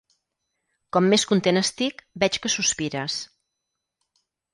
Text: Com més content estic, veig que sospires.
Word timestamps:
Com 0.95 1.09
més 1.09 1.25
content 1.31 1.59
estic, 1.61 2.01
veig 2.23 2.39
que 2.45 2.51
sospires. 2.53 3.19